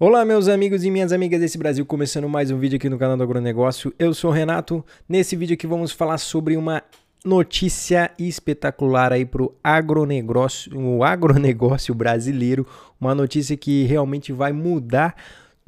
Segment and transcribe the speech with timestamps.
[0.00, 3.16] Olá, meus amigos e minhas amigas desse Brasil, começando mais um vídeo aqui no canal
[3.16, 3.92] do Agronegócio.
[3.98, 4.84] Eu sou o Renato.
[5.08, 6.84] Nesse vídeo aqui vamos falar sobre uma
[7.24, 12.64] notícia espetacular aí para o agronegócio, o agronegócio brasileiro,
[13.00, 15.16] uma notícia que realmente vai mudar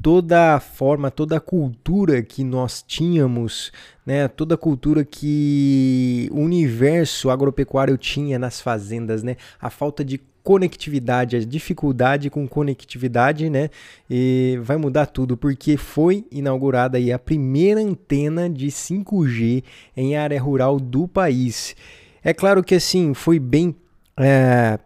[0.01, 3.71] toda a forma, toda a cultura que nós tínhamos,
[4.05, 4.27] né?
[4.27, 9.37] Toda a cultura que o universo agropecuário tinha nas fazendas, né?
[9.59, 13.69] A falta de conectividade, a dificuldade com conectividade, né?
[14.09, 19.63] E vai mudar tudo porque foi inaugurada aí a primeira antena de 5G
[19.95, 21.75] em área rural do país.
[22.23, 23.75] É claro que assim foi bem,
[24.17, 24.79] é,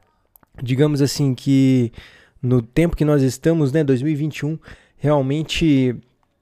[0.62, 1.92] digamos assim que
[2.42, 4.60] no tempo que nós estamos, né, 2021
[4.98, 5.96] realmente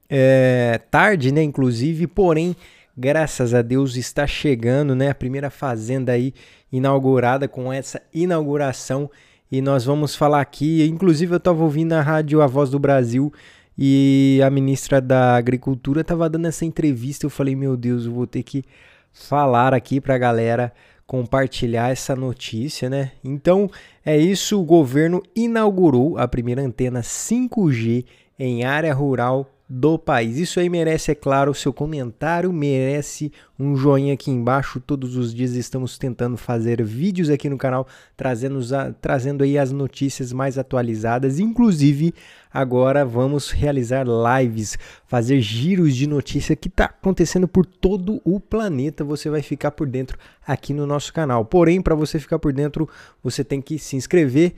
[0.09, 1.41] é, tarde, né?
[1.43, 2.55] Inclusive, porém,
[2.97, 5.09] graças a Deus está chegando, né?
[5.09, 6.33] A primeira fazenda aí
[6.71, 9.09] inaugurada com essa inauguração
[9.51, 10.83] e nós vamos falar aqui.
[10.85, 13.31] Inclusive, eu estava ouvindo a rádio A Voz do Brasil
[13.77, 17.25] e a ministra da Agricultura estava dando essa entrevista.
[17.25, 18.63] Eu falei, meu Deus, eu vou ter que
[19.11, 20.73] falar aqui para a galera
[21.05, 23.11] compartilhar essa notícia, né?
[23.23, 23.69] Então
[24.05, 28.05] é isso, o governo inaugurou a primeira antena 5G
[28.37, 30.37] em área rural do país.
[30.37, 34.79] Isso aí merece, é claro, o seu comentário, merece um joinha aqui embaixo.
[34.79, 38.59] Todos os dias estamos tentando fazer vídeos aqui no canal, trazendo,
[39.01, 41.39] trazendo aí as notícias mais atualizadas.
[41.39, 42.13] Inclusive,
[42.53, 49.03] agora vamos realizar lives, fazer giros de notícia que está acontecendo por todo o planeta.
[49.03, 51.45] Você vai ficar por dentro aqui no nosso canal.
[51.45, 52.87] Porém, para você ficar por dentro,
[53.23, 54.53] você tem que se inscrever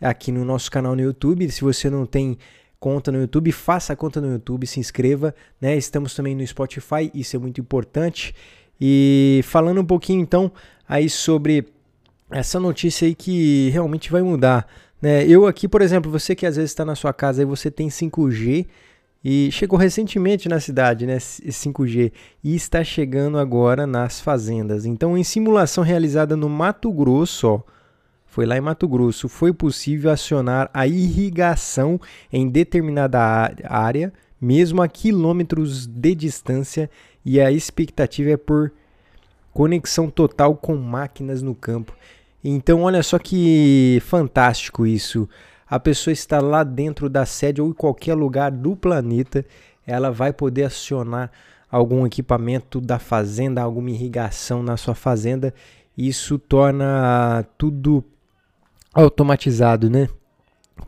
[0.00, 1.50] aqui no nosso canal no YouTube.
[1.50, 2.38] Se você não tem
[2.80, 5.76] conta no YouTube, faça a conta no YouTube, se inscreva, né?
[5.76, 8.34] Estamos também no Spotify, isso é muito importante.
[8.80, 10.50] E falando um pouquinho então
[10.88, 11.68] aí sobre
[12.30, 14.66] essa notícia aí que realmente vai mudar,
[15.00, 15.26] né?
[15.26, 17.88] Eu aqui, por exemplo, você que às vezes está na sua casa e você tem
[17.88, 18.66] 5G
[19.22, 22.10] e chegou recentemente na cidade, né, 5G,
[22.42, 24.86] e está chegando agora nas fazendas.
[24.86, 27.60] Então, em simulação realizada no Mato Grosso, ó,
[28.30, 32.00] foi lá em Mato Grosso, foi possível acionar a irrigação
[32.32, 33.20] em determinada
[33.64, 36.88] área, mesmo a quilômetros de distância,
[37.24, 38.72] e a expectativa é por
[39.52, 41.92] conexão total com máquinas no campo.
[42.42, 45.28] Então, olha só que fantástico isso.
[45.68, 49.44] A pessoa está lá dentro da sede ou em qualquer lugar do planeta,
[49.84, 51.32] ela vai poder acionar
[51.68, 55.52] algum equipamento da fazenda, alguma irrigação na sua fazenda.
[55.98, 58.04] Isso torna tudo
[58.92, 60.08] automatizado, né?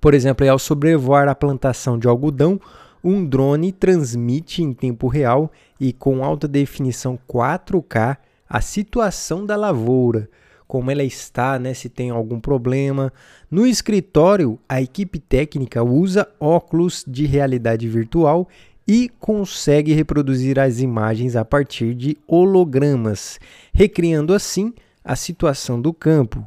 [0.00, 2.60] Por exemplo, ao sobrevoar a plantação de algodão,
[3.04, 8.16] um drone transmite em tempo real e com alta definição 4K
[8.48, 10.28] a situação da lavoura,
[10.68, 13.12] como ela está, né, se tem algum problema.
[13.50, 18.48] No escritório, a equipe técnica usa óculos de realidade virtual
[18.86, 23.38] e consegue reproduzir as imagens a partir de hologramas,
[23.72, 24.72] recriando assim
[25.04, 26.46] a situação do campo.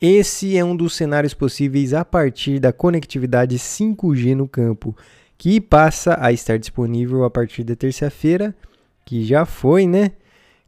[0.00, 4.96] Esse é um dos cenários possíveis a partir da conectividade 5G no campo,
[5.36, 8.54] que passa a estar disponível a partir da terça-feira,
[9.04, 10.12] que já foi, né?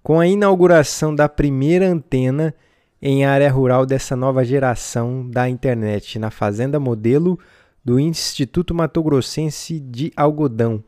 [0.03, 2.55] Com a inauguração da primeira antena
[3.01, 7.39] em área rural dessa nova geração da internet na Fazenda Modelo
[7.83, 10.85] do Instituto Mato Grossense de Algodão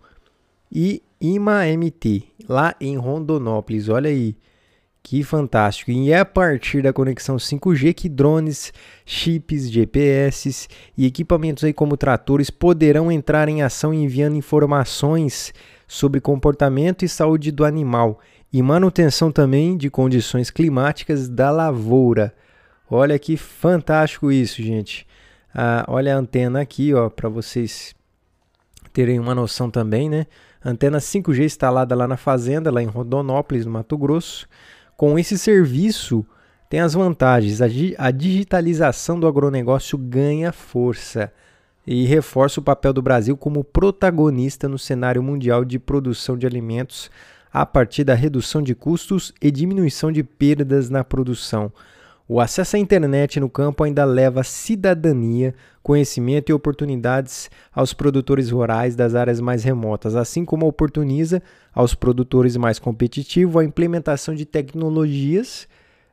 [0.71, 3.89] e IMA-MT, lá em Rondonópolis.
[3.89, 4.37] Olha aí.
[5.07, 5.91] Que fantástico!
[5.91, 8.73] E é a partir da conexão 5G que drones,
[9.05, 10.67] chips, GPS
[10.97, 15.53] e equipamentos aí como tratores poderão entrar em ação enviando informações
[15.87, 18.19] sobre comportamento e saúde do animal
[18.51, 22.35] e manutenção também de condições climáticas da lavoura.
[22.91, 25.07] Olha que fantástico isso, gente.
[25.55, 27.95] Ah, olha a antena aqui, ó, para vocês
[28.91, 30.27] terem uma noção também, né?
[30.65, 34.49] antena 5G instalada lá na fazenda, lá em Rondonópolis, no Mato Grosso.
[34.97, 36.25] Com esse serviço,
[36.69, 37.61] tem as vantagens.
[37.61, 37.67] A,
[37.99, 41.33] a digitalização do agronegócio ganha força
[41.87, 47.11] e reforça o papel do Brasil como protagonista no cenário mundial de produção de alimentos
[47.53, 51.71] a partir da redução de custos e diminuição de perdas na produção.
[52.27, 58.97] O acesso à internet no campo ainda leva cidadania, conhecimento e oportunidades aos produtores rurais
[58.97, 61.43] das áreas mais remotas, assim como oportuniza
[61.75, 65.69] aos produtores mais competitivos a implementação de tecnologias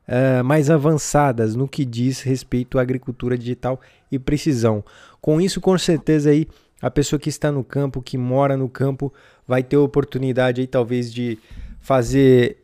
[0.06, 3.80] uh, mais avançadas no que diz respeito à agricultura digital
[4.12, 4.84] e precisão.
[5.22, 6.46] Com isso, com certeza aí
[6.82, 9.14] a pessoa que está no campo, que mora no campo,
[9.48, 11.40] vai ter oportunidade aí talvez de
[11.80, 12.58] fazer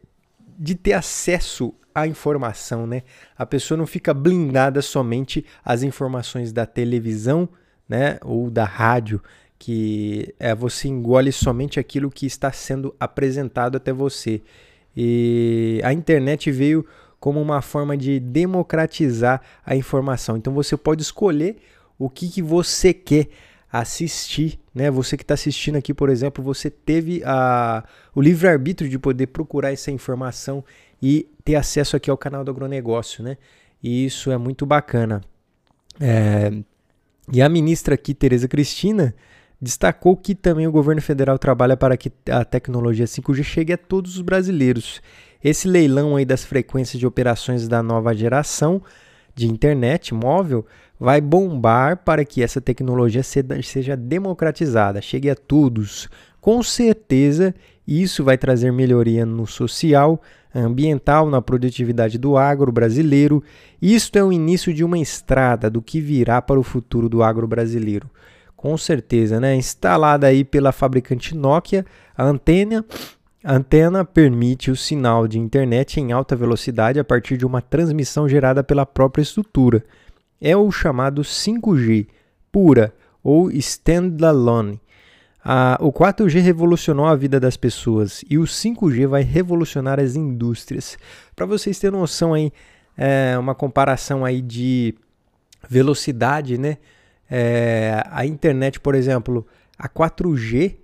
[0.59, 3.01] de ter acesso à informação, né?
[3.35, 7.49] A pessoa não fica blindada somente às informações da televisão,
[7.89, 9.21] né, ou da rádio,
[9.57, 14.41] que é você engole somente aquilo que está sendo apresentado até você.
[14.95, 16.85] E a internet veio
[17.19, 20.38] como uma forma de democratizar a informação.
[20.38, 21.57] Então você pode escolher
[21.97, 23.29] o que, que você quer
[23.71, 24.89] assistir, né?
[24.91, 27.83] Você que está assistindo aqui, por exemplo, você teve a,
[28.15, 30.63] o livre-arbítrio de poder procurar essa informação
[31.01, 33.38] e ter acesso aqui ao canal do agronegócio, né?
[33.81, 35.21] E isso é muito bacana.
[35.99, 36.51] É,
[37.31, 39.13] e a ministra aqui, Tereza Cristina,
[39.61, 44.15] destacou que também o governo federal trabalha para que a tecnologia 5G chegue a todos
[44.15, 45.01] os brasileiros.
[45.44, 48.81] Esse leilão aí das frequências de operações da nova geração
[49.35, 50.65] de internet móvel
[51.00, 56.09] vai bombar para que essa tecnologia seja democratizada, chegue a todos.
[56.41, 57.53] Com certeza,
[57.88, 60.22] isso vai trazer melhoria no social,
[60.54, 63.44] ambiental, na produtividade do agro brasileiro.
[63.81, 67.48] Isto é o início de uma estrada do que virá para o futuro do agro
[67.48, 68.10] brasileiro.
[68.56, 69.56] Com certeza, né?
[69.56, 71.86] Instalada aí pela fabricante Nokia,
[72.18, 72.84] a antena
[73.44, 78.28] a antena permite o sinal de internet em alta velocidade a partir de uma transmissão
[78.28, 79.86] gerada pela própria estrutura.
[80.42, 82.07] É o chamado 5G
[82.51, 82.94] pura
[83.24, 84.81] ou standalone.
[85.49, 90.97] Ah, o 4G revolucionou a vida das pessoas e o 5G vai revolucionar as indústrias.
[91.33, 92.51] Para vocês terem noção aí,
[92.97, 94.94] é, uma comparação aí de
[95.69, 96.77] velocidade, né?
[97.31, 99.47] É, a internet, por exemplo,
[99.79, 100.75] a 4G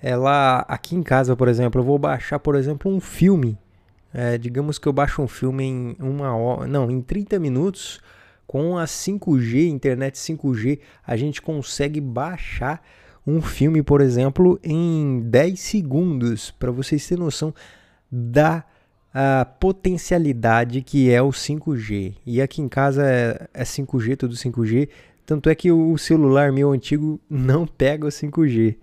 [0.00, 3.58] ela aqui em casa, por exemplo, eu vou baixar, por exemplo, um filme.
[4.14, 8.00] É, digamos que eu baixo um filme em uma hora, não, em 30 minutos.
[8.46, 12.80] Com a 5G, internet 5G, a gente consegue baixar
[13.26, 17.52] um filme, por exemplo, em 10 segundos, para vocês terem noção
[18.10, 18.64] da
[19.18, 22.16] a potencialidade que é o 5G.
[22.26, 24.90] E aqui em casa é, é 5G, tudo 5G.
[25.24, 28.76] Tanto é que o celular meu antigo não pega o 5G.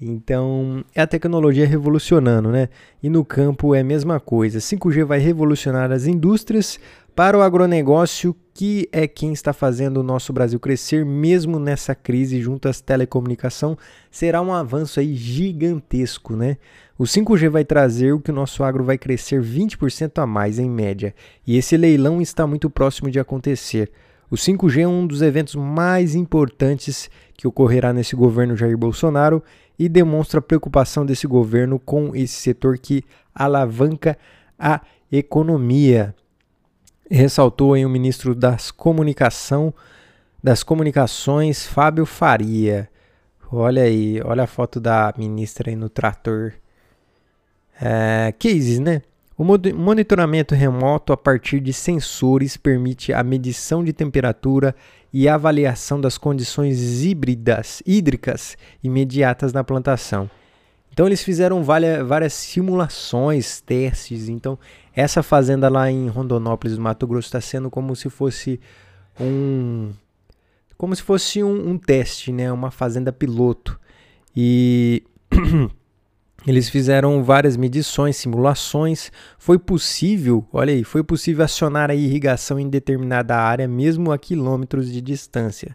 [0.00, 2.70] Então, é a tecnologia revolucionando, né?
[3.02, 4.58] E no campo é a mesma coisa.
[4.58, 6.80] 5G vai revolucionar as indústrias
[7.14, 12.40] para o agronegócio, que é quem está fazendo o nosso Brasil crescer, mesmo nessa crise
[12.40, 13.78] junto às telecomunicação,
[14.10, 16.56] será um avanço aí gigantesco, né?
[16.98, 20.68] O 5G vai trazer o que o nosso agro vai crescer 20% a mais em
[20.68, 21.14] média,
[21.46, 23.92] e esse leilão está muito próximo de acontecer.
[24.28, 29.42] O 5G é um dos eventos mais importantes que ocorrerá nesse governo Jair Bolsonaro
[29.78, 34.18] e demonstra a preocupação desse governo com esse setor que alavanca
[34.58, 34.80] a
[35.12, 36.14] economia.
[37.10, 39.72] Ressaltou aí o ministro das Comunicação,
[40.42, 42.88] das Comunicações, Fábio Faria.
[43.52, 46.54] Olha aí, olha a foto da ministra aí no trator.
[47.80, 49.02] É, cases, né?
[49.36, 54.74] O monitoramento remoto a partir de sensores permite a medição de temperatura
[55.12, 60.30] e avaliação das condições híbridas, hídricas imediatas na plantação.
[60.92, 64.28] Então eles fizeram várias, várias simulações, testes.
[64.28, 64.56] Então
[64.94, 68.60] essa fazenda lá em Rondonópolis, Mato Grosso, está sendo como se fosse
[69.20, 69.92] um
[70.76, 72.50] como se fosse um, um teste, né?
[72.52, 73.78] Uma fazenda piloto.
[74.36, 75.04] E
[76.46, 79.10] Eles fizeram várias medições, simulações.
[79.38, 84.92] Foi possível, olha aí, foi possível acionar a irrigação em determinada área, mesmo a quilômetros
[84.92, 85.74] de distância.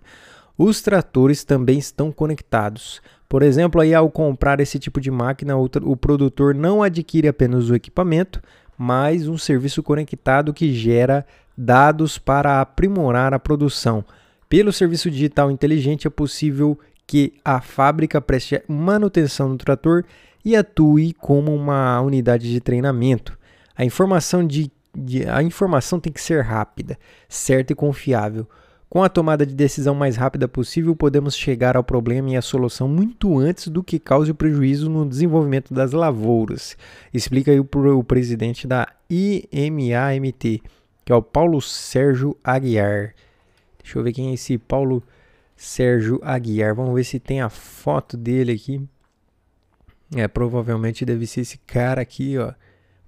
[0.55, 3.01] Os tratores também estão conectados.
[3.27, 7.75] Por exemplo, aí ao comprar esse tipo de máquina, o produtor não adquire apenas o
[7.75, 8.41] equipamento,
[8.81, 11.25] mas um serviço conectado que gera
[11.57, 14.05] dados para aprimorar a produção.
[14.47, 20.05] Pelo serviço digital inteligente é possível que a fábrica preste manutenção do trator
[20.45, 23.37] e atue como uma unidade de treinamento.
[23.75, 28.47] A informação, de, de, a informação tem que ser rápida, certa e confiável.
[28.89, 32.87] Com a tomada de decisão mais rápida possível, podemos chegar ao problema e à solução
[32.87, 36.75] muito antes do que cause prejuízo no desenvolvimento das lavouras.
[37.13, 40.63] Explica aí o, o presidente da IMAMT,
[41.05, 43.13] que é o Paulo Sérgio Aguiar.
[43.83, 45.03] Deixa eu ver quem é esse Paulo
[45.55, 46.73] Sérgio Aguiar.
[46.73, 48.81] Vamos ver se tem a foto dele aqui.
[50.15, 52.53] É, provavelmente deve ser esse cara aqui, ó,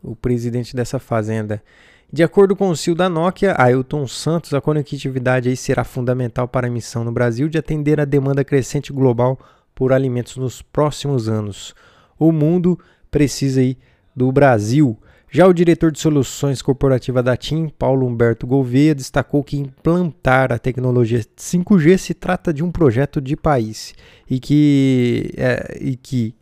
[0.04, 1.64] o presidente dessa fazenda.
[2.14, 6.68] De acordo com o CEO da Nokia, Ailton Santos, a conectividade aí será fundamental para
[6.68, 9.40] a missão no Brasil de atender a demanda crescente global
[9.74, 11.74] por alimentos nos próximos anos.
[12.20, 12.78] O mundo
[13.10, 13.78] precisa aí
[14.14, 15.00] do Brasil.
[15.30, 20.60] Já o diretor de soluções corporativa da TIM, Paulo Humberto Gouveia, destacou que implantar a
[20.60, 23.94] tecnologia 5G se trata de um projeto de país
[24.30, 26.36] e que, é, e que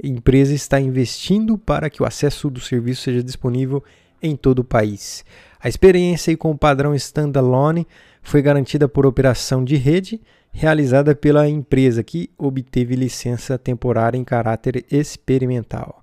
[0.00, 3.82] empresa está investindo para que o acesso do serviço seja disponível
[4.22, 5.24] em todo o país.
[5.62, 7.86] A experiência com o padrão standalone
[8.22, 10.20] foi garantida por operação de rede
[10.52, 16.02] realizada pela empresa que obteve licença temporária em caráter experimental.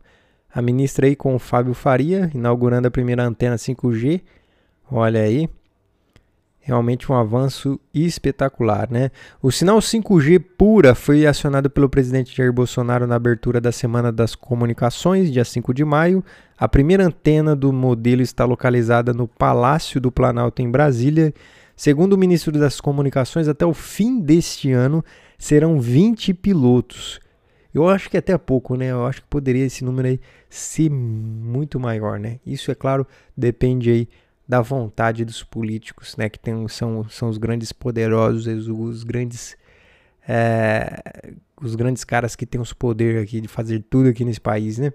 [0.54, 4.22] A ministra aí com o Fábio Faria, inaugurando a primeira antena 5G.
[4.90, 5.50] Olha aí,
[6.68, 9.10] realmente um avanço espetacular, né?
[9.42, 14.36] O sinal 5G pura foi acionado pelo presidente Jair Bolsonaro na abertura da Semana das
[14.36, 16.22] Comunicações, dia 5 de maio.
[16.58, 21.34] A primeira antena do modelo está localizada no Palácio do Planalto em Brasília.
[21.74, 25.02] Segundo o ministro das Comunicações, até o fim deste ano
[25.40, 27.22] serão 20 pilotos.
[27.74, 28.92] Eu acho que até pouco, né?
[28.92, 30.20] Eu acho que poderia esse número aí
[30.50, 32.40] ser muito maior, né?
[32.46, 33.08] Isso é claro,
[33.38, 34.10] depende aí
[34.48, 39.58] da vontade dos políticos, né, que tem, são, são os grandes poderosos, os grandes
[40.28, 44.78] é, os grandes caras que têm os poder aqui de fazer tudo aqui nesse país,
[44.78, 44.92] né?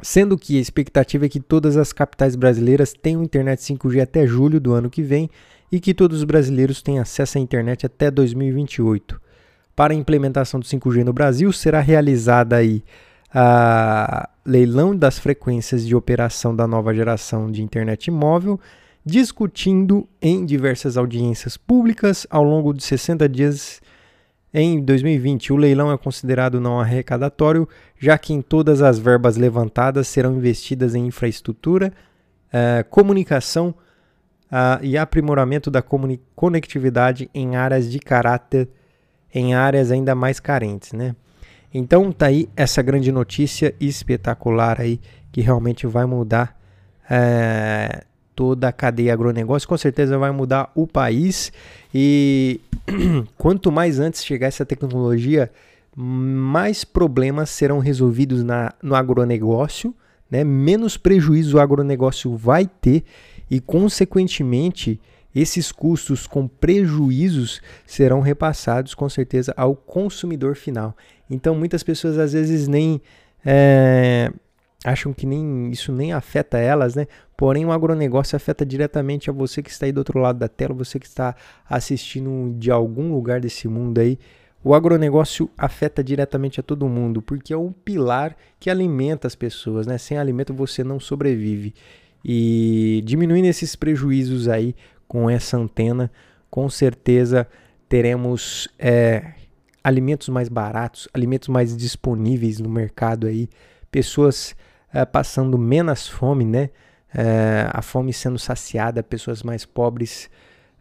[0.00, 4.60] Sendo que a expectativa é que todas as capitais brasileiras tenham internet 5G até julho
[4.60, 5.28] do ano que vem
[5.70, 9.20] e que todos os brasileiros tenham acesso à internet até 2028.
[9.76, 12.82] Para a implementação do 5G no Brasil, será realizada aí
[13.32, 18.58] a leilão das frequências de operação da nova geração de internet móvel,
[19.04, 23.80] discutindo em diversas audiências públicas ao longo de 60 dias
[24.52, 25.52] em 2020.
[25.52, 27.68] O leilão é considerado não arrecadatório,
[27.98, 31.92] já que em todas as verbas levantadas serão investidas em infraestrutura,
[32.48, 33.74] uh, comunicação
[34.50, 35.82] uh, e aprimoramento da
[36.34, 38.68] conectividade em áreas de caráter,
[39.34, 41.16] em áreas ainda mais carentes, né?
[41.72, 45.00] Então tá aí essa grande notícia espetacular aí
[45.30, 46.58] que realmente vai mudar
[47.08, 51.52] é, toda a cadeia agronegócio, com certeza vai mudar o país
[51.94, 52.60] e
[53.38, 55.50] quanto mais antes chegar essa tecnologia,
[55.96, 59.94] mais problemas serão resolvidos na, no agronegócio,
[60.30, 60.42] né?
[60.44, 63.04] menos prejuízo o agronegócio vai ter
[63.50, 64.98] e, consequentemente,
[65.34, 70.96] esses custos com prejuízos serão repassados com certeza ao consumidor final.
[71.30, 73.00] Então muitas pessoas às vezes nem
[73.44, 74.30] é,
[74.84, 77.06] acham que nem isso nem afeta elas, né?
[77.36, 80.74] Porém o agronegócio afeta diretamente a você que está aí do outro lado da tela,
[80.74, 81.34] você que está
[81.68, 84.18] assistindo de algum lugar desse mundo aí.
[84.64, 89.88] O agronegócio afeta diretamente a todo mundo, porque é um pilar que alimenta as pessoas,
[89.88, 89.98] né?
[89.98, 91.74] Sem alimento você não sobrevive.
[92.24, 94.76] E diminuindo esses prejuízos aí
[95.12, 96.10] com essa antena,
[96.50, 97.46] com certeza
[97.86, 99.34] teremos é,
[99.84, 103.46] alimentos mais baratos, alimentos mais disponíveis no mercado aí,
[103.90, 104.56] pessoas
[104.90, 106.70] é, passando menos fome, né?
[107.14, 110.30] É, a fome sendo saciada, pessoas mais pobres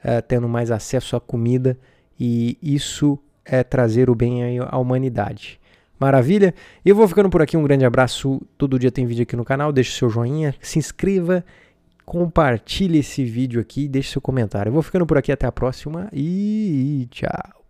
[0.01, 1.77] é, tendo mais acesso à comida
[2.17, 5.59] e isso é trazer o bem à humanidade.
[5.99, 6.55] Maravilha?
[6.85, 7.57] Eu vou ficando por aqui.
[7.57, 8.41] Um grande abraço.
[8.57, 9.73] Todo dia tem vídeo aqui no canal.
[9.73, 11.43] Deixe seu joinha, se inscreva
[12.05, 14.69] compartilhe esse vídeo aqui e deixe seu comentário.
[14.69, 17.60] Eu vou ficando por aqui até a próxima e tchau.